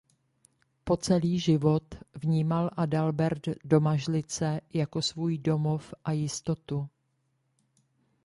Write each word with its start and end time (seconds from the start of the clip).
Po 0.83 0.97
celý 0.97 1.39
život 1.39 1.83
vnímal 2.13 2.69
Adalbert 2.77 3.41
Domažlice 3.63 4.61
jako 4.73 5.01
svůj 5.01 5.37
domov 5.37 5.93
a 6.05 6.11
jistotu. 6.11 6.89